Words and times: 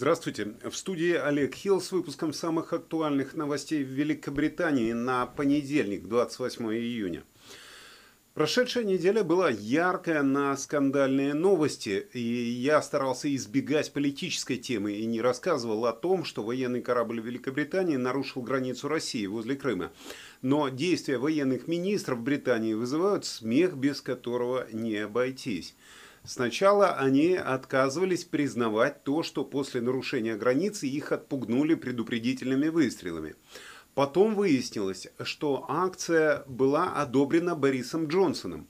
Здравствуйте. 0.00 0.54
В 0.64 0.74
студии 0.74 1.12
Олег 1.12 1.54
Хилл 1.54 1.78
с 1.78 1.92
выпуском 1.92 2.32
самых 2.32 2.72
актуальных 2.72 3.34
новостей 3.34 3.84
в 3.84 3.88
Великобритании 3.88 4.94
на 4.94 5.26
понедельник, 5.26 6.08
28 6.08 6.72
июня. 6.72 7.22
Прошедшая 8.32 8.84
неделя 8.84 9.22
была 9.24 9.50
яркая 9.50 10.22
на 10.22 10.56
скандальные 10.56 11.34
новости, 11.34 12.08
и 12.14 12.18
я 12.18 12.80
старался 12.80 13.28
избегать 13.36 13.92
политической 13.92 14.56
темы 14.56 14.92
и 14.92 15.04
не 15.04 15.20
рассказывал 15.20 15.84
о 15.84 15.92
том, 15.92 16.24
что 16.24 16.42
военный 16.42 16.80
корабль 16.80 17.20
Великобритании 17.20 17.96
нарушил 17.96 18.40
границу 18.40 18.88
России 18.88 19.26
возле 19.26 19.54
Крыма. 19.54 19.92
Но 20.40 20.70
действия 20.70 21.18
военных 21.18 21.68
министров 21.68 22.22
Британии 22.22 22.72
вызывают 22.72 23.26
смех, 23.26 23.76
без 23.76 24.00
которого 24.00 24.66
не 24.72 24.96
обойтись. 24.96 25.74
Сначала 26.24 26.92
они 26.94 27.34
отказывались 27.34 28.24
признавать 28.24 29.04
то, 29.04 29.22
что 29.22 29.44
после 29.44 29.80
нарушения 29.80 30.36
границы 30.36 30.86
их 30.86 31.12
отпугнули 31.12 31.74
предупредительными 31.74 32.68
выстрелами. 32.68 33.36
Потом 33.94 34.34
выяснилось, 34.34 35.08
что 35.22 35.64
акция 35.68 36.44
была 36.46 36.92
одобрена 36.92 37.54
Борисом 37.56 38.06
Джонсоном. 38.06 38.68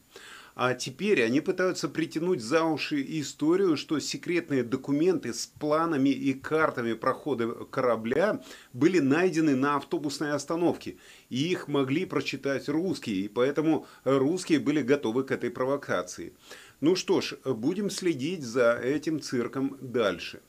А 0.55 0.75
теперь 0.75 1.23
они 1.23 1.41
пытаются 1.41 1.89
притянуть 1.89 2.43
за 2.43 2.65
уши 2.65 3.03
историю, 3.21 3.77
что 3.77 3.99
секретные 3.99 4.63
документы 4.63 5.33
с 5.33 5.47
планами 5.47 6.11
и 6.11 6.35
картами 6.35 6.93
прохода 6.93 7.49
корабля 7.71 8.43
были 8.73 8.99
найдены 8.99 9.57
на 9.57 9.77
автобусной 9.77 10.33
остановке. 10.33 10.99
И 11.29 11.51
их 11.51 11.69
могли 11.69 12.05
прочитать 12.05 12.69
русские, 12.69 13.17
и 13.25 13.29
поэтому 13.29 13.87
русские 14.05 14.59
были 14.59 14.83
готовы 14.83 15.25
к 15.25 15.31
этой 15.31 15.51
провокации. 15.51 16.35
Ну 16.81 16.97
что 16.97 17.21
ж, 17.21 17.37
будем 17.45 17.91
следить 17.91 18.43
за 18.43 18.73
этим 18.73 19.21
цирком 19.21 19.77
дальше. 19.83 20.41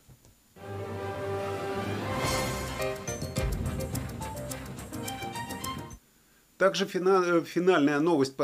Также 6.58 6.86
финальная 6.86 8.00
новость 8.00 8.38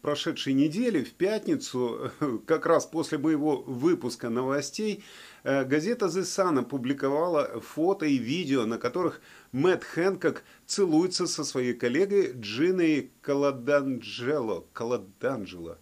прошедшей 0.00 0.54
недели, 0.54 1.02
в 1.02 1.12
пятницу, 1.12 2.12
как 2.46 2.64
раз 2.64 2.86
после 2.86 3.18
моего 3.18 3.56
выпуска 3.62 4.30
новостей, 4.30 5.04
э, 5.42 5.64
газета 5.64 6.06
The 6.06 6.22
Sun 6.22 6.60
опубликовала 6.60 7.60
фото 7.60 8.06
и 8.06 8.16
видео, 8.16 8.64
на 8.64 8.78
которых 8.78 9.20
Мэтт 9.52 9.82
Хэнкок 9.84 10.44
целуется 10.66 11.26
со 11.26 11.44
своей 11.44 11.74
коллегой 11.74 12.32
Джиной 12.34 13.10
Каладанджело. 13.20 14.66
Каладанджело. 14.72 15.76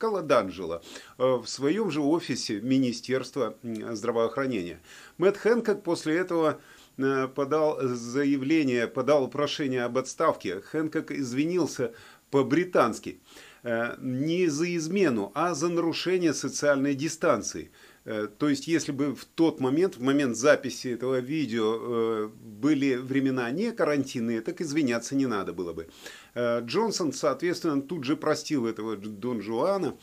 Каладанджело 0.00 0.82
э, 1.18 1.34
в 1.36 1.46
своем 1.46 1.90
же 1.90 2.00
офисе 2.00 2.60
Министерства 2.62 3.54
здравоохранения. 3.62 4.80
Мэтт 5.18 5.36
Хэнкок 5.36 5.82
после 5.82 6.16
этого 6.16 6.58
э, 6.96 7.28
подал 7.28 7.78
заявление, 7.82 8.88
подал 8.88 9.28
прошение 9.28 9.84
об 9.84 9.98
отставке. 9.98 10.62
Хэнкок 10.62 11.12
извинился 11.12 11.92
по-британски. 12.30 13.20
Э, 13.62 13.96
не 14.00 14.46
за 14.46 14.74
измену, 14.74 15.32
а 15.34 15.54
за 15.54 15.68
нарушение 15.68 16.32
социальной 16.32 16.94
дистанции. 16.94 17.70
То 18.04 18.48
есть, 18.48 18.66
если 18.66 18.92
бы 18.92 19.14
в 19.14 19.24
тот 19.24 19.60
момент, 19.60 19.96
в 19.96 20.02
момент 20.02 20.36
записи 20.36 20.88
этого 20.88 21.18
видео, 21.18 22.30
были 22.60 22.96
времена 22.96 23.50
не 23.50 23.72
карантинные, 23.72 24.40
так 24.40 24.60
извиняться 24.60 25.14
не 25.14 25.26
надо 25.26 25.52
было 25.52 25.72
бы. 25.72 25.88
Э, 26.34 26.60
Джонсон, 26.64 27.12
соответственно, 27.12 27.82
тут 27.82 28.04
же 28.04 28.16
простил 28.16 28.66
этого 28.66 28.96
Дон 28.96 29.42
Жуана. 29.42 29.96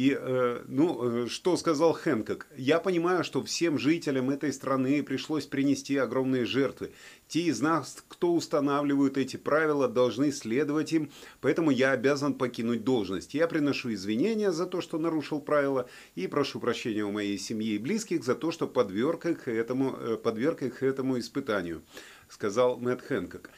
И, 0.00 0.16
э, 0.18 0.62
ну, 0.66 1.24
э, 1.24 1.28
что 1.28 1.58
сказал 1.58 1.92
Хэнкок? 1.92 2.46
Я 2.56 2.80
понимаю, 2.80 3.22
что 3.22 3.44
всем 3.44 3.78
жителям 3.78 4.30
этой 4.30 4.50
страны 4.50 5.02
пришлось 5.02 5.44
принести 5.44 5.98
огромные 5.98 6.46
жертвы. 6.46 6.92
Те 7.28 7.40
из 7.40 7.60
нас, 7.60 8.02
кто 8.08 8.32
устанавливают 8.32 9.18
эти 9.18 9.36
правила, 9.36 9.88
должны 9.88 10.32
следовать 10.32 10.94
им, 10.94 11.10
поэтому 11.42 11.70
я 11.70 11.90
обязан 11.90 12.32
покинуть 12.32 12.82
должность. 12.82 13.34
Я 13.34 13.46
приношу 13.46 13.92
извинения 13.92 14.52
за 14.52 14.64
то, 14.64 14.80
что 14.80 14.98
нарушил 14.98 15.38
правила, 15.38 15.86
и 16.14 16.26
прошу 16.28 16.60
прощения 16.60 17.04
у 17.04 17.12
моей 17.12 17.36
семьи 17.36 17.74
и 17.74 17.78
близких 17.78 18.24
за 18.24 18.34
то, 18.34 18.52
что 18.52 18.66
подверг 18.66 19.26
их 19.26 19.48
этому, 19.48 20.16
подверг 20.16 20.62
их 20.62 20.82
этому 20.82 21.18
испытанию, 21.18 21.82
сказал 22.30 22.78
Мэтт 22.78 23.02
Хэнкок. 23.02 23.50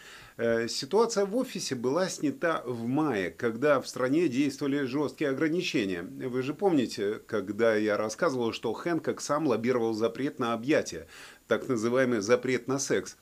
Э, 0.44 0.66
ситуация 0.66 1.24
в 1.24 1.36
офисе 1.36 1.76
была 1.76 2.08
снята 2.08 2.64
в 2.66 2.88
мае, 2.88 3.30
когда 3.30 3.80
в 3.80 3.86
стране 3.86 4.26
действовали 4.26 4.86
жесткие 4.86 5.30
ограничения. 5.30 6.02
Вы 6.02 6.42
же 6.42 6.52
помните, 6.52 7.20
когда 7.28 7.76
я 7.76 7.96
рассказывал, 7.96 8.52
что 8.52 8.72
Хэнкок 8.72 9.20
сам 9.20 9.46
лоббировал 9.46 9.94
запрет 9.94 10.40
на 10.40 10.52
объятия, 10.52 11.06
так 11.46 11.68
называемый 11.68 12.22
запрет 12.22 12.66
на 12.66 12.80
секс. 12.80 13.16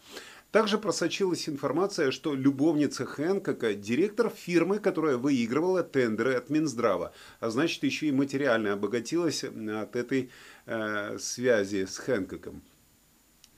Также 0.50 0.78
просочилась 0.78 1.46
информация, 1.46 2.10
что 2.10 2.34
любовница 2.34 3.04
Хэнкока– 3.04 3.74
директор 3.74 4.30
фирмы, 4.30 4.78
которая 4.78 5.18
выигрывала 5.18 5.82
тендеры 5.82 6.36
от 6.36 6.48
Минздрава, 6.48 7.12
а 7.38 7.50
значит 7.50 7.84
еще 7.84 8.06
и 8.06 8.12
материально 8.12 8.72
обогатилась 8.72 9.44
от 9.44 9.94
этой 9.94 10.30
э, 10.64 11.18
связи 11.18 11.84
с 11.84 11.98
Хэнкоком. 11.98 12.62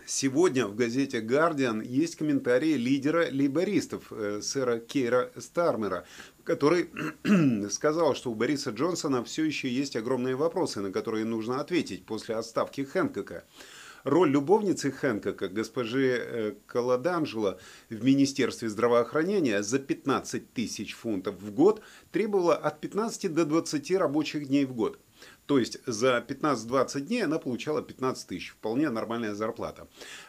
Сегодня 0.07 0.67
в 0.67 0.75
газете 0.75 1.21
«Гардиан» 1.21 1.81
есть 1.81 2.17
комментарии 2.17 2.75
лидера 2.75 3.29
лейбористов, 3.31 4.11
э, 4.11 4.41
сэра 4.43 4.79
Кейра 4.79 5.31
Стармера, 5.37 6.05
который 6.43 6.91
сказал, 7.71 8.15
что 8.17 8.33
у 8.33 8.35
Бориса 8.35 8.71
Джонсона 8.71 9.23
все 9.23 9.45
еще 9.45 9.69
есть 9.69 9.95
огромные 9.95 10.35
вопросы, 10.35 10.81
на 10.81 10.91
которые 10.91 11.25
нужно 11.25 11.61
ответить 11.61 12.05
после 12.05 12.35
отставки 12.35 12.81
Хэнкока. 12.81 13.45
Роль 14.03 14.31
любовницы 14.31 14.91
Хэнкока, 14.91 15.49
госпожи 15.49 16.09
э, 16.09 16.55
Каладанжела, 16.67 17.61
в 17.89 18.03
Министерстве 18.03 18.69
здравоохранения 18.69 19.63
за 19.63 19.79
15 19.79 20.53
тысяч 20.53 20.95
фунтов 20.95 21.37
в 21.41 21.53
год 21.53 21.81
требовала 22.11 22.57
от 22.57 22.81
15 22.81 23.33
до 23.33 23.45
20 23.45 23.93
рабочих 23.93 24.49
дней 24.49 24.65
в 24.65 24.75
год. 24.75 24.99
То 25.53 25.59
есть 25.59 25.81
за 25.85 26.25
15-20 26.27 27.01
дней 27.01 27.25
она 27.25 27.39
получала 27.39 27.83
15 27.83 28.27
тысяч. 28.27 28.53
Вполне 28.53 28.89
нормальная 28.89 29.35
зарплата. 29.35 29.87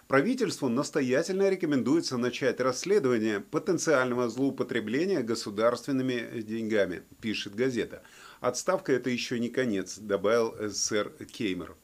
Правительству 0.09 0.67
настоятельно 0.67 1.49
рекомендуется 1.49 2.17
начать 2.17 2.59
расследование 2.59 3.39
потенциального 3.39 4.27
злоупотребления 4.27 5.21
государственными 5.21 6.41
деньгами, 6.41 7.03
пишет 7.21 7.55
газета. 7.55 8.03
Отставка 8.41 8.91
это 8.91 9.09
еще 9.09 9.39
не 9.39 9.47
конец, 9.47 9.97
добавил 9.97 10.69
сэр 10.73 11.13
Кеймер. 11.31 11.77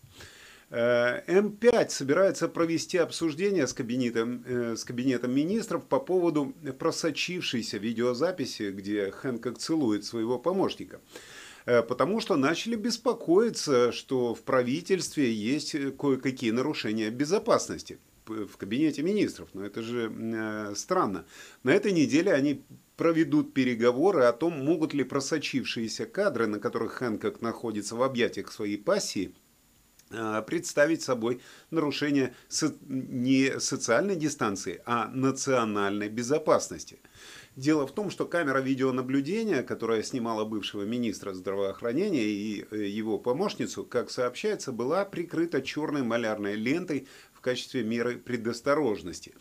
Э, 0.69 1.23
М5 1.27 1.89
собирается 1.91 2.49
провести 2.49 2.97
обсуждение 2.97 3.67
с 3.67 3.73
кабинетом, 3.73 4.43
э, 4.45 4.75
с 4.75 4.83
кабинетом 4.83 5.33
министров 5.33 5.85
по 5.85 6.01
поводу 6.01 6.53
просочившейся 6.77 7.77
видеозаписи, 7.77 8.71
где 8.71 9.11
Хэнкок 9.11 9.59
целует 9.59 10.03
своего 10.03 10.37
помощника. 10.37 10.99
Э, 11.65 11.81
потому 11.83 12.19
что 12.19 12.35
начали 12.35 12.75
беспокоиться, 12.75 13.91
что 13.91 14.33
в 14.33 14.41
правительстве 14.43 15.31
есть 15.31 15.71
кое-какие 15.97 16.51
нарушения 16.51 17.09
безопасности 17.09 17.99
в 18.27 18.57
кабинете 18.57 19.01
министров. 19.01 19.49
Но 19.53 19.65
это 19.65 19.81
же 19.81 20.11
э, 20.11 20.73
странно. 20.75 21.25
На 21.63 21.71
этой 21.71 21.91
неделе 21.91 22.31
они 22.31 22.63
проведут 22.95 23.53
переговоры 23.53 24.23
о 24.23 24.33
том, 24.33 24.53
могут 24.63 24.93
ли 24.93 25.03
просочившиеся 25.03 26.05
кадры, 26.05 26.47
на 26.47 26.59
которых 26.59 26.93
Хэнкок 26.93 27.41
находится 27.41 27.95
в 27.95 28.03
объятиях 28.03 28.51
своей 28.51 28.77
пассии, 28.77 29.27
э, 29.29 29.48
представить 30.47 31.01
собой 31.01 31.41
нарушение 31.71 32.33
не 32.87 33.59
социальной 33.59 34.15
дистанции, 34.15 34.81
а 34.85 35.07
национальной 35.07 36.09
безопасности– 36.09 36.99
Дело 37.59 37.85
в 37.85 37.91
том, 37.91 38.09
что 38.09 38.25
камера 38.25 38.59
видеонаблюдения, 38.59 39.63
которая 39.63 40.01
снимала 40.01 40.45
бывшего 40.45 40.83
министра 40.83 41.33
здравоохранения 41.33 42.23
и 42.23 42.65
э, 42.71 42.85
его 42.85 43.17
помощницу, 43.17 43.83
как 43.83 44.11
сообщается, 44.11 44.71
была 44.71 45.03
прикрыта 45.03 45.61
черной 45.61 46.03
малярной 46.03 46.55
лентой 46.55 47.09
в 47.33 47.41
качестве 47.41 47.83
меры 47.83 48.17
предосторожности. 48.17 49.33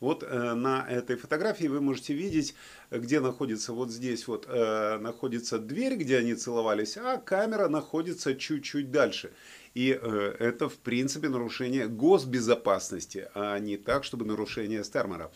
Вот 0.00 0.22
э, 0.22 0.54
на 0.54 0.86
этой 0.88 1.16
фотографии 1.16 1.66
вы 1.66 1.82
можете 1.82 2.14
видеть, 2.14 2.54
где 2.90 3.20
находится 3.20 3.74
вот 3.74 3.90
здесь 3.90 4.26
вот 4.26 4.46
э, 4.48 4.96
находится 4.96 5.58
дверь, 5.58 5.96
где 5.96 6.16
они 6.16 6.34
целовались, 6.34 6.96
а 6.96 7.18
камера 7.18 7.68
находится 7.68 8.34
чуть-чуть 8.34 8.90
дальше. 8.90 9.32
И 9.76 9.90
э, 9.92 10.36
это, 10.38 10.70
в 10.70 10.78
принципе, 10.78 11.28
нарушение 11.28 11.86
госбезопасности, 11.86 13.28
а 13.34 13.58
не 13.58 13.76
так, 13.76 14.04
чтобы 14.04 14.24
нарушение 14.24 14.82
Стермера, 14.82 15.30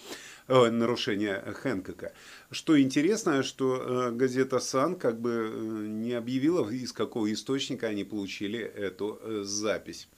э, 0.48 0.70
нарушение 0.70 1.42
Хэнкока. 1.42 2.14
Что 2.50 2.80
интересно, 2.80 3.42
что 3.42 3.76
э, 3.76 4.10
газета 4.12 4.58
«Сан» 4.58 4.96
как 4.96 5.20
бы 5.20 5.52
не 5.86 6.14
объявила, 6.14 6.66
из 6.70 6.94
какого 6.94 7.30
источника 7.30 7.88
они 7.88 8.02
получили 8.02 8.60
эту 8.60 9.20
запись. 9.44 10.08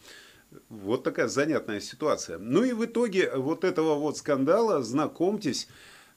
Вот 0.68 1.02
такая 1.02 1.26
занятная 1.26 1.80
ситуация. 1.80 2.38
Ну 2.38 2.62
и 2.62 2.72
в 2.74 2.84
итоге 2.84 3.28
вот 3.34 3.64
этого 3.64 3.96
вот 3.96 4.18
скандала, 4.18 4.84
знакомьтесь, 4.84 5.66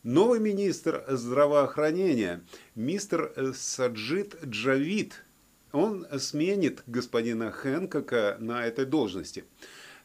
новый 0.03 0.39
министр 0.39 1.03
здравоохранения, 1.07 2.43
мистер 2.75 3.33
Саджит 3.55 4.37
Джавид, 4.45 5.24
он 5.75 6.07
сменит 6.19 6.83
господина 6.87 7.51
Хэнкока 7.51 8.37
на 8.39 8.65
этой 8.65 8.85
должности. 8.85 9.45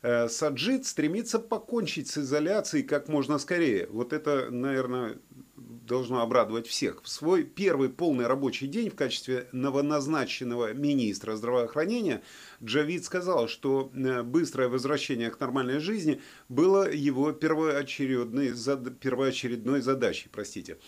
Э, 0.02 0.28
Саджид 0.28 0.86
стремится 0.86 1.38
покончить 1.38 2.08
с 2.08 2.18
изоляцией 2.18 2.84
как 2.84 3.08
можно 3.08 3.38
скорее. 3.38 3.86
Вот 3.90 4.12
это, 4.12 4.50
наверное, 4.50 5.18
должно 5.56 6.22
обрадовать 6.22 6.66
всех. 6.66 7.02
В 7.02 7.08
свой 7.08 7.42
первый 7.42 7.88
полный 7.88 8.26
рабочий 8.26 8.66
день 8.66 8.90
в 8.90 8.94
качестве 8.94 9.48
новоназначенного 9.52 10.72
министра 10.72 11.36
здравоохранения 11.36 12.22
Джавид 12.62 13.04
сказал, 13.04 13.48
что 13.48 13.90
э, 13.94 14.22
быстрое 14.22 14.68
возвращение 14.68 15.30
к 15.30 15.40
нормальной 15.40 15.80
жизни 15.80 16.20
было 16.48 16.90
его 16.90 17.32
первоочередной, 17.32 18.54
первоочередной 19.00 19.80
задачей. 19.80 20.28
Простите. 20.32 20.78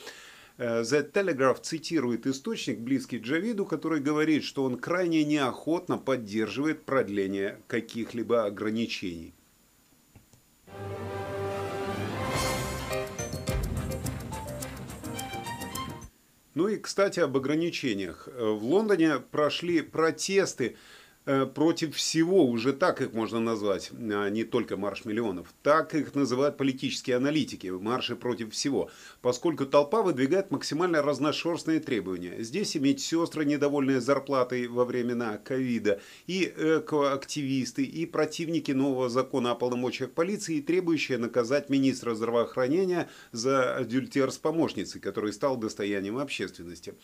Э, 0.62 0.82
The 0.82 1.10
Telegraph 1.10 1.60
цитирует 1.60 2.24
источник, 2.28 2.78
близкий 2.78 3.18
Джавиду, 3.18 3.66
который 3.66 3.98
говорит, 3.98 4.44
что 4.44 4.62
он 4.62 4.78
крайне 4.78 5.24
неохотно 5.24 5.98
поддерживает 5.98 6.84
продление 6.84 7.60
каких-либо 7.66 8.44
ограничений. 8.44 9.34
Ну 16.54 16.68
и, 16.68 16.76
кстати, 16.76 17.18
об 17.18 17.36
ограничениях. 17.36 18.28
Э, 18.28 18.52
в 18.52 18.62
Лондоне 18.62 19.18
прошли 19.18 19.80
протесты 19.80 20.76
против 21.24 21.96
всего, 21.96 22.44
уже 22.46 22.72
так 22.72 23.00
их 23.00 23.12
можно 23.12 23.38
назвать, 23.38 23.90
а 23.92 24.28
не 24.28 24.44
только 24.44 24.76
марш 24.76 25.04
миллионов. 25.04 25.54
Так 25.62 25.94
их 25.94 26.14
называют 26.14 26.56
политические 26.56 27.16
аналитики, 27.16 27.68
марши 27.68 28.16
против 28.16 28.52
всего, 28.52 28.90
поскольку 29.20 29.66
толпа 29.66 30.02
выдвигает 30.02 30.50
максимально 30.50 31.02
разношерстные 31.02 31.80
требования. 31.80 32.42
Здесь 32.42 32.76
иметь 32.76 33.00
сестры, 33.00 33.44
недовольные 33.44 34.00
зарплатой 34.00 34.66
во 34.66 34.84
времена 34.84 35.38
ковида, 35.38 36.00
и 36.26 36.44
экоактивисты, 36.44 37.84
и 37.84 38.06
противники 38.06 38.72
нового 38.72 39.08
закона 39.08 39.52
о 39.52 39.54
полномочиях 39.54 40.10
полиции, 40.10 40.60
требующие 40.60 41.18
наказать 41.18 41.68
министра 41.70 42.14
здравоохранения 42.14 43.08
за 43.30 43.76
адюльтер 43.76 44.30
с 44.30 44.38
помощницей, 44.38 45.00
который 45.00 45.32
стал 45.32 45.56
достоянием 45.56 46.18
общественности. 46.18 46.94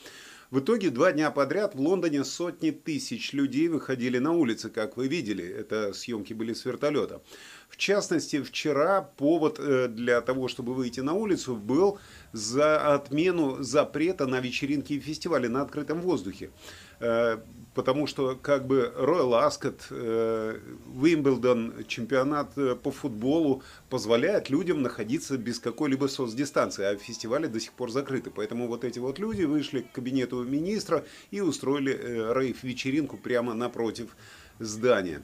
В 0.50 0.61
итоге 0.61 0.89
два 0.89 1.12
дня 1.12 1.31
подряд 1.31 1.75
в 1.75 1.81
Лондоне 1.81 2.25
сотни 2.25 2.71
тысяч 2.71 3.35
людей 3.35 3.69
выходили 3.69 4.17
на 4.17 4.33
улицы, 4.33 4.71
как 4.71 4.97
вы 4.97 5.06
видели. 5.06 5.45
Это 5.47 5.93
съемки 5.93 6.33
были 6.33 6.55
с 6.55 6.65
вертолета. 6.65 7.21
В 7.69 7.76
частности, 7.76 8.43
вчера 8.43 9.03
повод 9.03 9.59
э, 9.61 9.88
для 9.88 10.20
того, 10.23 10.49
чтобы 10.49 10.75
выйти 10.75 11.00
на 11.00 11.12
улицу, 11.12 11.55
был 11.55 11.99
за 12.32 12.94
отмену 12.94 13.62
запрета 13.62 14.26
на 14.26 14.41
вечеринки 14.41 14.94
и 14.94 15.00
фестивали 15.00 15.49
на 15.49 15.62
открытом 15.62 16.00
воздухе. 16.00 16.50
Э, 16.99 17.38
потому 17.75 18.06
что 18.06 18.37
как 18.37 18.67
бы 18.67 18.93
Royal 18.97 19.47
Ascot, 19.47 19.81
э, 19.91 20.59
Wimbledon, 20.87 21.85
чемпионат 21.87 22.55
по 22.82 22.91
футболу 22.91 23.62
позволяет 23.91 24.49
людям 24.49 24.81
находиться 24.82 25.37
без 25.37 25.61
какой-либо 25.61 26.06
соцдистанции, 26.06 26.85
а 26.85 26.97
фестивали 26.97 27.49
до 27.49 27.61
сих 27.61 27.73
пор 27.75 27.91
закрыты. 27.91 28.31
Поэтому 28.31 28.67
вот 28.67 28.82
эти 28.82 28.99
вот 28.99 29.19
люди 29.19 29.43
вышли 29.43 29.82
к 29.82 29.93
кабинету 29.93 30.43
министра 30.43 31.05
и 31.31 31.43
устроили 31.43 31.93
рейв-вечеринку 32.32 33.19
прямо 33.19 33.53
напротив 33.53 34.17
здания. 34.59 35.23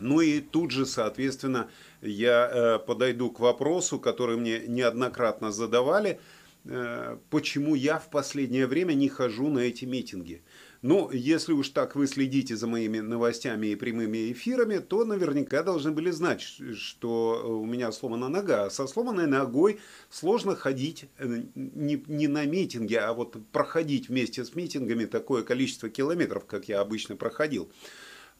Ну 0.00 0.20
и 0.20 0.40
тут 0.40 0.70
же, 0.70 0.86
соответственно, 0.86 1.68
я 2.02 2.50
э, 2.52 2.78
подойду 2.78 3.30
к 3.30 3.40
вопросу, 3.40 3.98
который 3.98 4.36
мне 4.36 4.60
неоднократно 4.66 5.52
задавали, 5.52 6.20
э, 6.64 7.18
почему 7.30 7.74
я 7.74 7.98
в 7.98 8.10
последнее 8.10 8.66
время 8.66 8.94
не 8.94 9.08
хожу 9.08 9.48
на 9.48 9.60
эти 9.60 9.84
митинги. 9.84 10.42
Ну, 10.82 11.10
если 11.10 11.52
уж 11.52 11.70
так 11.70 11.96
вы 11.96 12.06
следите 12.06 12.54
за 12.56 12.66
моими 12.66 13.00
новостями 13.00 13.68
и 13.68 13.74
прямыми 13.74 14.30
эфирами, 14.30 14.78
то 14.78 15.04
наверняка 15.04 15.62
должны 15.62 15.90
были 15.90 16.10
знать, 16.10 16.42
что 16.42 17.60
у 17.60 17.66
меня 17.66 17.90
сломана 17.92 18.28
нога. 18.28 18.70
Со 18.70 18.86
сломанной 18.86 19.26
ногой 19.26 19.80
сложно 20.10 20.54
ходить 20.54 21.06
э, 21.18 21.42
не, 21.54 22.02
не 22.06 22.28
на 22.28 22.44
митинги, 22.44 22.94
а 22.94 23.12
вот 23.14 23.36
проходить 23.52 24.08
вместе 24.08 24.44
с 24.44 24.54
митингами 24.54 25.06
такое 25.06 25.42
количество 25.42 25.88
километров, 25.88 26.44
как 26.46 26.68
я 26.68 26.80
обычно 26.80 27.16
проходил. 27.16 27.68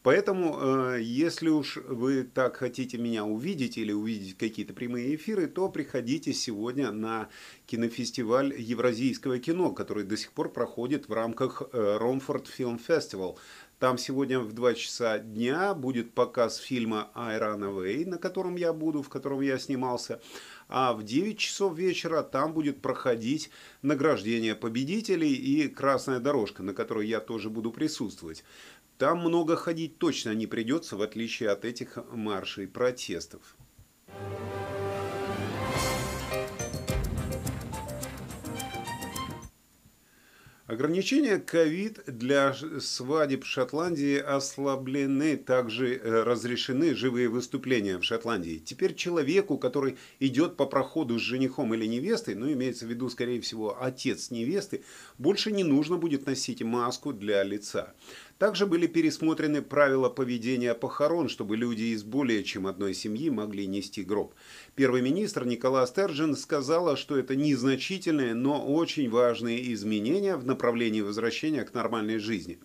Поэтому, 0.06 0.56
э, 0.60 1.00
если 1.02 1.48
уж 1.48 1.78
вы 1.78 2.22
так 2.22 2.58
хотите 2.58 2.96
меня 2.96 3.24
увидеть 3.24 3.76
или 3.76 3.90
увидеть 3.90 4.38
какие-то 4.38 4.72
прямые 4.72 5.16
эфиры, 5.16 5.48
то 5.48 5.68
приходите 5.68 6.32
сегодня 6.32 6.92
на 6.92 7.28
кинофестиваль 7.66 8.54
евразийского 8.56 9.40
кино, 9.40 9.72
который 9.72 10.04
до 10.04 10.16
сих 10.16 10.30
пор 10.30 10.52
проходит 10.52 11.08
в 11.08 11.12
рамках 11.12 11.62
Ромфорд 11.72 12.46
Film 12.46 12.80
Festival. 12.86 13.36
Там 13.78 13.98
сегодня 13.98 14.40
в 14.40 14.54
2 14.54 14.74
часа 14.74 15.18
дня 15.18 15.74
будет 15.74 16.14
показ 16.14 16.56
фильма 16.56 17.10
«I 17.14 17.38
Run 17.38 17.60
Away», 17.60 18.06
на 18.06 18.16
котором 18.16 18.56
я 18.56 18.72
буду, 18.72 19.02
в 19.02 19.10
котором 19.10 19.42
я 19.42 19.58
снимался. 19.58 20.22
А 20.68 20.94
в 20.94 21.02
9 21.02 21.38
часов 21.38 21.76
вечера 21.76 22.22
там 22.22 22.54
будет 22.54 22.80
проходить 22.80 23.50
награждение 23.82 24.54
победителей 24.54 25.34
и 25.34 25.68
красная 25.68 26.20
дорожка, 26.20 26.62
на 26.62 26.72
которой 26.72 27.06
я 27.06 27.20
тоже 27.20 27.50
буду 27.50 27.70
присутствовать. 27.70 28.44
Там 28.98 29.18
много 29.18 29.56
ходить 29.56 29.98
точно 29.98 30.34
не 30.34 30.46
придется, 30.46 30.96
в 30.96 31.02
отличие 31.02 31.50
от 31.50 31.66
этих 31.66 31.98
маршей 32.12 32.66
протестов. 32.66 33.56
Ограничения 40.66 41.38
ковид 41.38 42.00
для 42.06 42.52
свадеб 42.80 43.44
в 43.44 43.46
Шотландии 43.46 44.18
ослаблены, 44.18 45.36
также 45.36 45.94
э, 45.94 46.22
разрешены 46.24 46.92
живые 46.96 47.28
выступления 47.28 47.98
в 47.98 48.02
Шотландии. 48.02 48.60
Теперь 48.64 48.96
человеку, 48.96 49.58
который 49.58 49.96
идет 50.18 50.56
по 50.56 50.66
проходу 50.66 51.20
с 51.20 51.22
женихом 51.22 51.72
или 51.72 51.86
невестой, 51.86 52.34
ну 52.34 52.52
имеется 52.52 52.84
в 52.84 52.88
виду, 52.88 53.08
скорее 53.08 53.40
всего, 53.40 53.80
отец 53.80 54.32
невесты, 54.32 54.82
больше 55.18 55.52
не 55.52 55.62
нужно 55.62 55.98
будет 55.98 56.26
носить 56.26 56.64
маску 56.64 57.12
для 57.12 57.44
лица. 57.44 57.94
Также 58.38 58.66
были 58.66 58.86
пересмотрены 58.86 59.62
правила 59.62 60.10
поведения 60.10 60.74
похорон, 60.74 61.28
чтобы 61.28 61.56
люди 61.56 61.94
из 61.94 62.02
более 62.02 62.44
чем 62.44 62.66
одной 62.66 62.92
семьи 62.92 63.30
могли 63.30 63.66
нести 63.66 64.02
гроб. 64.02 64.34
Первый 64.74 65.00
министр 65.00 65.46
Никола 65.46 65.86
Стерджин 65.86 66.36
сказала, 66.36 66.96
что 66.96 67.16
это 67.16 67.34
незначительные, 67.34 68.34
но 68.34 68.66
очень 68.66 69.08
важные 69.08 69.72
изменения 69.72 70.36
в 70.36 70.44
направлении 70.44 71.00
возвращения 71.00 71.64
к 71.64 71.72
нормальной 71.72 72.18
жизни. 72.18 72.58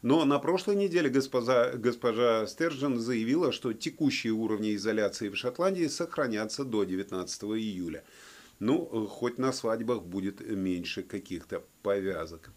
Но 0.00 0.24
на 0.24 0.38
прошлой 0.38 0.76
неделе 0.76 1.10
госпожа, 1.10 1.72
госпожа 1.72 2.46
Стерджин 2.46 2.98
заявила, 2.98 3.52
что 3.52 3.74
текущие 3.74 4.32
уровни 4.32 4.74
изоляции 4.74 5.28
в 5.28 5.36
Шотландии 5.36 5.88
сохранятся 5.88 6.64
до 6.64 6.84
19 6.84 7.42
июля. 7.42 8.04
Ну, 8.58 9.06
хоть 9.06 9.36
на 9.36 9.52
свадьбах 9.52 10.02
будет 10.02 10.40
меньше 10.40 11.02
каких-то 11.02 11.62
повязок. 11.82 12.50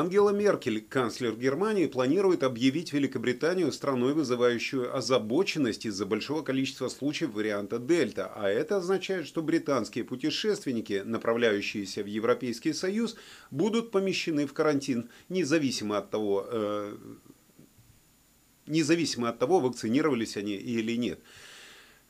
Ангела 0.00 0.30
Меркель, 0.30 0.80
канцлер 0.80 1.36
Германии, 1.36 1.86
планирует 1.86 2.42
объявить 2.42 2.94
Великобританию 2.94 3.70
страной, 3.70 4.14
вызывающую 4.14 4.96
озабоченность 4.96 5.84
из-за 5.84 6.06
большого 6.06 6.40
количества 6.40 6.88
случаев 6.88 7.34
варианта 7.34 7.78
Дельта. 7.78 8.32
А 8.34 8.48
это 8.48 8.78
означает, 8.78 9.26
что 9.26 9.42
британские 9.42 10.04
путешественники, 10.04 11.02
направляющиеся 11.04 12.02
в 12.02 12.06
Европейский 12.06 12.72
Союз, 12.72 13.14
будут 13.50 13.90
помещены 13.90 14.46
в 14.46 14.54
карантин, 14.54 15.10
независимо 15.28 15.98
от 15.98 16.10
того, 16.10 16.46
э, 16.48 16.96
независимо 18.66 19.28
от 19.28 19.38
того, 19.38 19.60
вакцинировались 19.60 20.38
они 20.38 20.54
или 20.54 20.96
нет. 20.96 21.20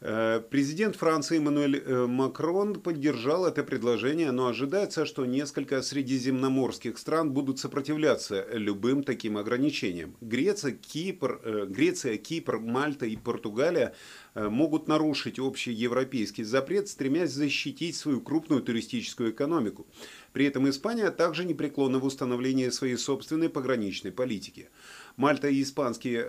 Э, 0.03 0.41
президент 0.51 0.97
Франции 0.97 1.37
Эммануэль 1.37 1.77
э, 1.77 2.07
Макрон 2.07 2.81
поддержал 2.81 3.47
это 3.47 3.63
предложение, 3.63 4.33
но 4.33 4.47
ожидается, 4.47 5.05
что 5.05 5.27
несколько 5.27 5.83
средиземноморских 5.83 6.97
стран 6.97 7.33
будут 7.33 7.59
сопротивляться 7.59 8.47
любым 8.53 9.03
таким 9.03 9.37
ограничениям. 9.37 10.17
Греция, 10.23 10.73
Кипр, 10.73 11.41
э, 11.45 11.67
Греция, 11.69 12.17
Кипр, 12.17 12.59
Мальта 12.59 13.05
и 13.05 13.17
Португалия 13.17 13.95
могут 14.35 14.87
нарушить 14.87 15.41
общий 15.41 15.73
европейский 15.73 16.45
запрет, 16.45 16.89
стремясь 16.89 17.33
защитить 17.33 17.97
свою 17.97 18.21
крупную 18.21 18.63
туристическую 18.63 19.33
экономику. 19.33 19.89
При 20.33 20.45
этом 20.45 20.71
Испания 20.71 21.11
также 21.11 21.45
непреклонна 21.45 21.99
в 21.99 22.05
установлении 22.05 22.69
своей 22.69 22.97
собственной 22.97 23.49
пограничной 23.49 24.13
политики. 24.13 24.71
Мальта 25.17 25.49
и 25.49 25.61
Испанские 25.61 26.25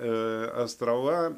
острова 0.64 1.38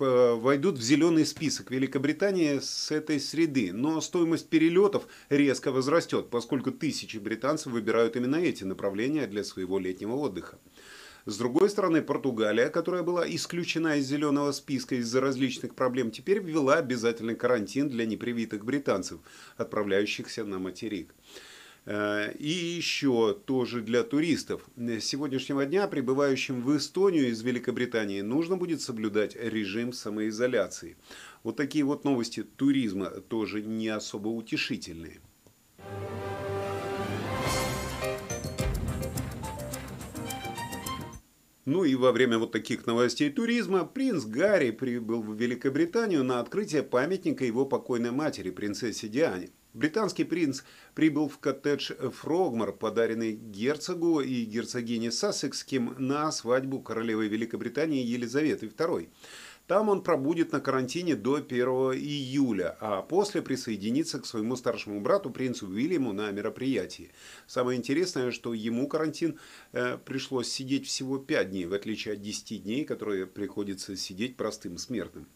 войдут 0.00 0.78
в 0.78 0.82
зеленый 0.82 1.24
список 1.26 1.70
Великобритании 1.70 2.58
с 2.58 2.90
этой 2.90 3.20
среды. 3.20 3.72
Но 3.72 4.00
стоимость 4.00 4.48
перелетов 4.48 5.06
резко 5.28 5.70
возрастет, 5.70 6.30
поскольку 6.30 6.72
тысячи 6.72 7.18
британцев 7.18 7.72
выбирают 7.72 8.16
именно 8.16 8.36
эти 8.36 8.64
направления 8.64 9.26
для 9.26 9.44
своего 9.44 9.78
летнего 9.78 10.14
отдыха. 10.14 10.58
С 11.26 11.36
другой 11.36 11.68
стороны, 11.68 12.00
Португалия, 12.00 12.70
которая 12.70 13.02
была 13.02 13.28
исключена 13.28 13.98
из 13.98 14.06
зеленого 14.06 14.52
списка 14.52 14.94
из-за 14.96 15.20
различных 15.20 15.74
проблем, 15.74 16.10
теперь 16.10 16.40
ввела 16.40 16.76
обязательный 16.76 17.36
карантин 17.36 17.88
для 17.90 18.06
непривитых 18.06 18.64
британцев, 18.64 19.20
отправляющихся 19.56 20.44
на 20.44 20.58
материк. 20.58 21.14
Э, 21.86 22.32
и 22.38 22.48
еще 22.48 23.34
тоже 23.46 23.80
для 23.80 24.02
туристов. 24.02 24.68
С 24.76 25.04
сегодняшнего 25.04 25.64
дня 25.64 25.88
прибывающим 25.88 26.62
в 26.62 26.76
Эстонию 26.76 27.28
из 27.28 27.42
Великобритании 27.42 28.20
нужно 28.20 28.56
будет 28.56 28.80
соблюдать 28.80 29.36
режим 29.36 29.92
самоизоляции. 29.92 30.96
Вот 31.42 31.56
такие 31.56 31.84
вот 31.84 32.04
новости 32.04 32.42
туризма 32.42 33.06
тоже 33.08 33.62
не 33.62 33.88
особо 33.88 34.28
утешительные. 34.28 35.20
Ну 41.66 41.84
и 41.84 41.94
во 41.94 42.10
время 42.10 42.38
вот 42.38 42.52
таких 42.52 42.86
новостей 42.86 43.30
туризма 43.30 43.84
принц 43.84 44.24
Гарри 44.24 44.72
прибыл 44.72 45.22
в 45.22 45.34
Великобританию 45.34 46.24
на 46.24 46.40
открытие 46.40 46.82
памятника 46.82 47.44
его 47.44 47.64
покойной 47.64 48.10
матери, 48.10 48.50
принцессе 48.50 49.08
Диане. 49.08 49.50
Британский 49.72 50.24
принц 50.24 50.62
прибыл 50.94 51.28
в 51.28 51.38
коттедж 51.38 51.92
Фрогмар, 51.94 52.72
подаренный 52.72 53.32
герцогу 53.32 54.20
и 54.20 54.44
герцогине 54.44 55.12
Сассекским 55.12 55.94
на 55.98 56.32
свадьбу 56.32 56.80
королевы 56.80 57.28
Великобритании 57.28 58.04
Елизаветы 58.04 58.66
II. 58.66 59.08
Там 59.68 59.88
он 59.88 60.02
пробудет 60.02 60.50
на 60.50 60.58
карантине 60.58 61.14
до 61.14 61.36
1 61.36 61.68
июля, 61.94 62.76
а 62.80 63.02
после 63.02 63.40
присоединится 63.40 64.18
к 64.18 64.26
своему 64.26 64.56
старшему 64.56 65.00
брату, 65.00 65.30
принцу 65.30 65.68
Уильяму, 65.68 66.12
на 66.12 66.32
мероприятии. 66.32 67.12
Самое 67.46 67.78
интересное, 67.78 68.32
что 68.32 68.52
ему 68.52 68.88
карантин 68.88 69.38
э, 69.70 69.96
пришлось 70.04 70.48
сидеть 70.48 70.88
всего 70.88 71.18
5 71.18 71.50
дней, 71.50 71.66
в 71.66 71.74
отличие 71.74 72.14
от 72.14 72.20
10 72.20 72.64
дней, 72.64 72.84
которые 72.84 73.28
приходится 73.28 73.94
сидеть 73.94 74.36
простым 74.36 74.76
смертным. 74.76 75.28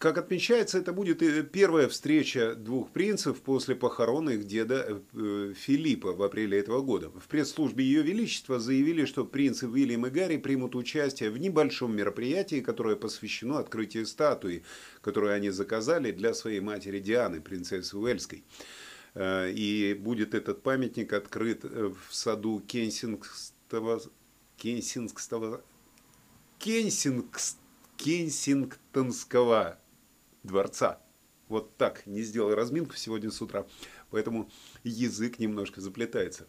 Как 0.00 0.16
отмечается, 0.16 0.78
это 0.78 0.94
будет 0.94 1.18
первая 1.52 1.86
встреча 1.86 2.54
двух 2.54 2.90
принцев 2.90 3.42
после 3.42 3.74
похорон 3.74 4.30
их 4.30 4.46
деда 4.46 5.02
э, 5.12 5.52
Филиппа 5.54 6.14
в 6.14 6.22
апреле 6.22 6.58
этого 6.58 6.80
года. 6.80 7.10
В 7.10 7.28
пресс-службе 7.28 7.84
Ее 7.84 8.00
Величества 8.00 8.58
заявили, 8.58 9.04
что 9.04 9.26
принцы 9.26 9.68
Уильям 9.68 10.06
и 10.06 10.10
Гарри 10.10 10.38
примут 10.38 10.74
участие 10.74 11.28
в 11.28 11.36
небольшом 11.36 11.94
мероприятии, 11.94 12.62
которое 12.62 12.96
посвящено 12.96 13.58
открытию 13.58 14.06
статуи, 14.06 14.62
которую 15.02 15.34
они 15.34 15.50
заказали 15.50 16.12
для 16.12 16.32
своей 16.32 16.60
матери 16.60 16.98
Дианы, 16.98 17.42
принцессы 17.42 17.98
Уэльской. 17.98 18.42
Э, 19.12 19.52
и 19.52 19.92
будет 19.92 20.32
этот 20.32 20.62
памятник 20.62 21.12
открыт 21.12 21.66
э, 21.66 21.92
в 22.08 22.14
саду 22.14 22.62
Кенсингстова, 22.66 24.00
Кенсингстова, 24.56 25.62
Кенсингст, 26.58 27.58
Кенсингтонского 27.98 29.78
дворца. 30.42 31.00
Вот 31.48 31.76
так, 31.76 32.06
не 32.06 32.22
сделал 32.22 32.54
разминку 32.54 32.94
сегодня 32.96 33.30
с 33.30 33.42
утра, 33.42 33.66
поэтому 34.10 34.48
язык 34.84 35.38
немножко 35.40 35.80
заплетается. 35.80 36.46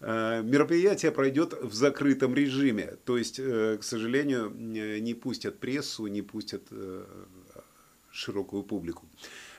Э, 0.00 0.42
мероприятие 0.42 1.12
пройдет 1.12 1.54
в 1.62 1.72
закрытом 1.72 2.34
режиме, 2.34 2.98
то 3.04 3.16
есть, 3.16 3.38
э, 3.38 3.78
к 3.80 3.84
сожалению, 3.84 4.50
не 4.50 5.14
пустят 5.14 5.60
прессу, 5.60 6.06
не 6.08 6.22
пустят 6.22 6.64
э, 6.70 7.04
широкую 8.10 8.64
публику. 8.64 9.08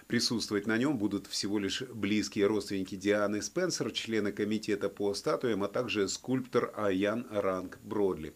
Присутствовать 0.08 0.68
на 0.68 0.78
нем 0.78 0.98
будут 0.98 1.26
всего 1.26 1.58
лишь 1.58 1.82
близкие 1.82 2.46
родственники 2.46 2.96
Дианы 2.96 3.42
Спенсер, 3.42 3.92
члены 3.92 4.32
комитета 4.32 4.88
по 4.88 5.14
статуям, 5.16 5.64
а 5.64 5.68
также 5.68 6.08
скульптор 6.08 6.72
Аян 6.76 7.26
Ранг 7.32 7.80
Бродли. 7.84 8.36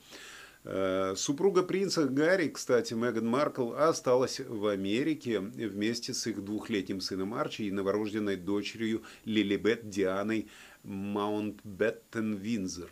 Э, 0.65 1.13
супруга 1.15 1.63
принца 1.63 2.05
Гарри, 2.05 2.49
кстати, 2.49 2.93
Меган 2.93 3.25
Маркл, 3.25 3.71
осталась 3.73 4.41
в 4.41 4.67
Америке 4.67 5.39
вместе 5.39 6.13
с 6.13 6.27
их 6.27 6.43
двухлетним 6.43 6.99
сыном 6.99 7.33
Арчи 7.33 7.67
и 7.67 7.71
новорожденной 7.71 8.35
дочерью 8.35 9.03
Лилибет 9.23 9.89
Дианой 9.89 10.49
Маунтбеттен-Виндзор. 10.83 12.89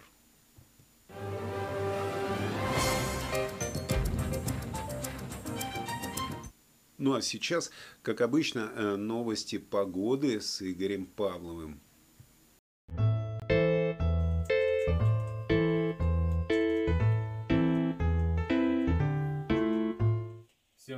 Ну 6.98 7.14
а 7.14 7.22
сейчас, 7.22 7.72
как 8.02 8.22
обычно, 8.22 8.72
э, 8.76 8.96
новости 8.96 9.58
погоды 9.58 10.42
с 10.42 10.62
Игорем 10.62 11.06
Павловым. 11.06 11.80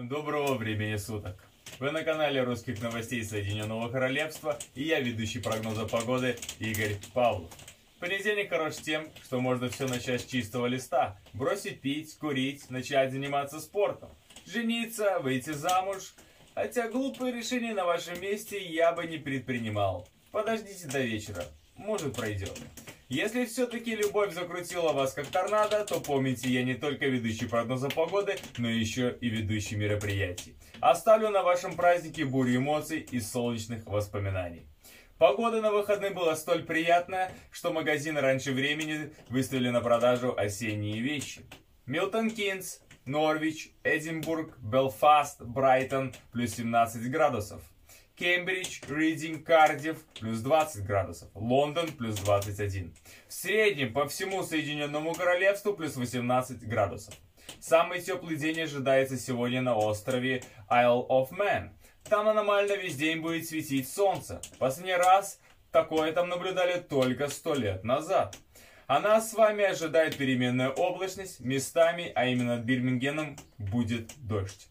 Доброго 0.10 0.56
времени 0.56 0.96
суток! 0.96 1.36
Вы 1.78 1.92
на 1.92 2.04
канале 2.04 2.42
русских 2.42 2.82
новостей 2.82 3.24
Соединенного 3.24 3.90
Королевства 3.90 4.58
и 4.74 4.82
я 4.82 5.00
ведущий 5.02 5.38
прогноза 5.38 5.86
погоды 5.86 6.36
Игорь 6.58 6.98
Павлов. 7.14 7.52
Понедельник 8.00 8.50
хорош 8.50 8.78
тем, 8.78 9.08
что 9.24 9.40
можно 9.40 9.70
все 9.70 9.88
начать 9.88 10.22
с 10.22 10.26
чистого 10.26 10.66
листа, 10.66 11.20
бросить 11.34 11.82
пить, 11.82 12.18
курить, 12.18 12.72
начать 12.72 13.12
заниматься 13.12 13.60
спортом, 13.60 14.10
жениться, 14.48 15.20
выйти 15.20 15.52
замуж. 15.52 16.16
Хотя 16.56 16.90
глупые 16.90 17.32
решения 17.32 17.76
на 17.76 17.86
вашем 17.86 18.20
месте 18.20 18.60
я 18.60 18.94
бы 18.94 19.06
не 19.06 19.20
предпринимал. 19.20 20.08
Подождите 20.32 20.88
до 20.88 21.02
вечера, 21.02 21.46
может 21.76 22.16
пройдет. 22.16 22.60
Если 23.10 23.46
все-таки 23.46 23.96
любовь 23.96 24.36
закрутила 24.36 24.94
вас 24.94 25.14
как 25.14 25.26
торнадо, 25.26 25.84
то 25.84 26.00
помните, 26.00 26.48
я 26.48 26.64
не 26.64 26.76
только 26.76 27.08
ведущий 27.08 27.48
прогноза 27.48 27.90
погоды, 27.90 28.38
но 28.60 28.70
еще 28.70 29.18
и 29.20 29.30
ведущий 29.30 29.78
мероприятий. 29.78 30.56
Оставлю 30.80 31.30
на 31.30 31.42
вашем 31.42 31.76
празднике 31.76 32.24
бурю 32.24 32.58
эмоций 32.58 33.00
и 33.00 33.20
солнечных 33.20 33.88
воспоминаний. 33.88 34.68
Погода 35.18 35.60
на 35.60 35.72
выходные 35.72 36.12
была 36.12 36.36
столь 36.36 36.66
приятная, 36.66 37.32
что 37.50 37.74
магазины 37.74 38.22
раньше 38.22 38.52
времени 38.52 39.12
выставили 39.28 39.70
на 39.70 39.82
продажу 39.82 40.36
осенние 40.38 41.02
вещи. 41.02 41.42
Милтон 41.88 42.30
Кинс, 42.30 42.80
Норвич, 43.06 43.72
Эдинбург, 43.84 44.56
Белфаст, 44.60 45.42
Брайтон 45.42 46.14
плюс 46.32 46.52
17 46.52 47.10
градусов. 47.10 47.64
Кембридж, 48.20 48.82
Ридинг, 48.90 49.46
Кардив 49.46 49.98
плюс 50.20 50.40
20 50.42 50.84
градусов, 50.84 51.30
Лондон 51.34 51.88
плюс 51.94 52.16
21. 52.20 52.94
В 53.30 53.34
среднем 53.34 53.94
по 53.94 54.10
всему 54.10 54.44
Соединенному 54.44 55.14
Королевству 55.14 55.74
плюс 55.74 55.96
18 55.96 56.68
градусов. 56.68 57.14
Самый 57.62 58.02
теплый 58.02 58.36
день 58.36 58.60
ожидается 58.60 59.18
сегодня 59.18 59.62
на 59.62 59.78
острове 59.78 60.44
Isle 60.70 61.08
of 61.08 61.30
Man. 61.32 61.70
Там 62.10 62.28
аномально 62.28 62.74
весь 62.74 62.98
день 62.98 63.22
будет 63.22 63.48
светить 63.48 63.88
солнце. 63.88 64.42
Последний 64.60 64.96
раз 64.96 65.40
такое 65.72 66.12
там 66.12 66.28
наблюдали 66.28 66.82
только 66.82 67.30
сто 67.30 67.54
лет 67.56 67.86
назад. 67.86 68.36
А 68.88 69.00
нас 69.00 69.32
с 69.32 69.34
вами 69.34 69.64
ожидает 69.64 70.18
переменная 70.18 70.70
облачность, 70.72 71.40
местами, 71.40 72.12
а 72.16 72.26
именно 72.26 72.58
над 72.58 72.66
Бирмингеном, 72.66 73.38
будет 73.58 74.12
дождь. 74.18 74.68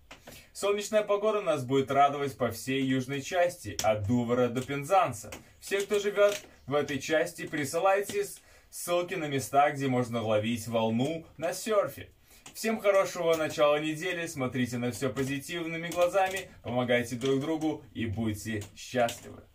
Солнечная 0.60 1.04
погода 1.04 1.40
нас 1.40 1.64
будет 1.64 1.88
радовать 1.88 2.36
по 2.36 2.50
всей 2.50 2.82
южной 2.82 3.22
части, 3.22 3.76
от 3.84 4.08
Дувара 4.08 4.48
до 4.48 4.60
Пензанса. 4.60 5.30
Все, 5.60 5.80
кто 5.82 6.00
живет 6.00 6.42
в 6.66 6.74
этой 6.74 6.98
части, 6.98 7.46
присылайте 7.46 8.26
ссылки 8.68 9.14
на 9.14 9.26
места, 9.26 9.70
где 9.70 9.86
можно 9.86 10.20
ловить 10.20 10.66
волну 10.66 11.24
на 11.36 11.52
серфе. 11.52 12.10
Всем 12.54 12.80
хорошего 12.80 13.36
начала 13.36 13.78
недели, 13.78 14.26
смотрите 14.26 14.78
на 14.78 14.90
все 14.90 15.10
позитивными 15.10 15.90
глазами, 15.90 16.50
помогайте 16.64 17.14
друг 17.14 17.38
другу 17.38 17.84
и 17.94 18.06
будьте 18.06 18.64
счастливы. 18.74 19.47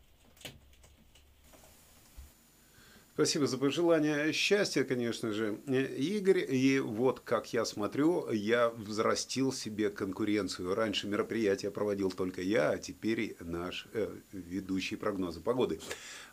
Спасибо 3.13 3.45
за 3.45 3.59
пожелание 3.59 4.33
счастья, 4.33 4.83
конечно 4.83 5.31
же, 5.33 5.59
Игорь. 5.67 6.43
И 6.49 6.79
вот, 6.79 7.19
как 7.19 7.53
я 7.53 7.63
смотрю, 7.63 8.31
я 8.31 8.69
взрастил 8.69 9.53
себе 9.53 9.91
конкуренцию. 9.91 10.73
Раньше 10.73 11.07
мероприятие 11.07 11.69
проводил 11.69 12.09
только 12.09 12.41
я, 12.41 12.71
а 12.71 12.77
теперь 12.79 13.37
наш 13.39 13.87
э, 13.93 14.09
ведущий 14.31 14.95
прогноза 14.95 15.41
погоды. 15.41 15.79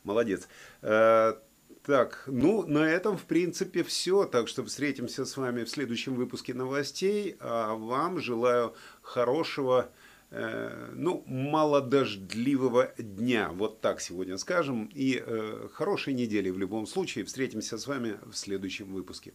Молодец. 0.04 0.49
Э, 0.80 1.34
так, 1.82 2.25
ну, 2.26 2.66
на 2.66 2.88
этом, 2.90 3.18
в 3.18 3.25
принципе, 3.25 3.82
все. 3.82 4.25
Так 4.25 4.49
что 4.49 4.64
встретимся 4.64 5.26
с 5.26 5.37
вами 5.37 5.64
в 5.64 5.68
следующем 5.68 6.14
выпуске 6.14 6.54
новостей. 6.54 7.37
А 7.40 7.75
вам 7.75 8.20
желаю 8.20 8.75
хорошего 9.02 9.90
Э, 9.90 10.00
ну, 10.30 11.25
малодождливого 11.26 12.92
дня, 12.99 13.50
вот 13.52 13.80
так 13.80 14.00
сегодня 14.00 14.38
скажем, 14.38 14.88
и 14.94 15.20
э, 15.25 15.68
хорошей 15.72 16.14
недели 16.14 16.50
в 16.50 16.58
любом 16.58 16.87
случае. 16.87 17.25
Встретимся 17.25 17.78
с 17.78 17.87
вами 17.87 18.16
в 18.30 18.37
следующем 18.37 18.92
выпуске. 18.92 19.32